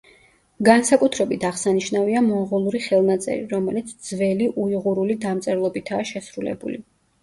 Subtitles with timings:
[0.69, 6.87] განსაკუთრებით აღსანიშნავია მონღოლური ხელნაწერი, რომელიც ძველი უიღურული დამწერლობითაა შესრულებული.